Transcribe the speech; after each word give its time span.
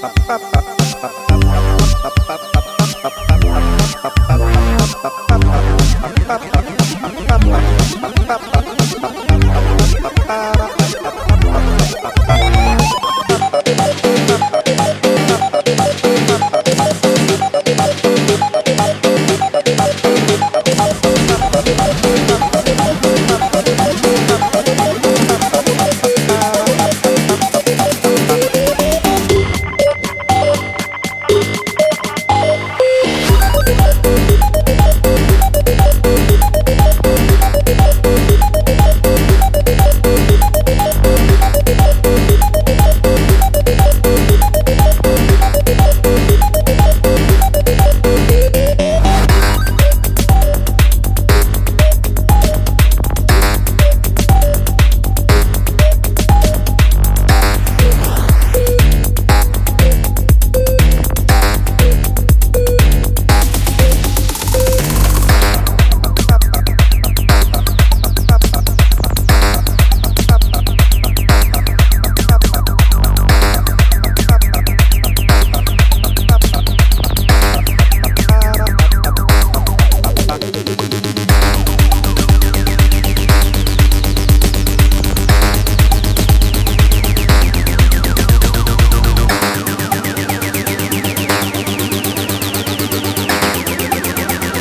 Bye. 0.00 0.77